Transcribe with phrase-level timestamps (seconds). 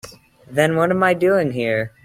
[0.47, 1.93] Then what am I doing here?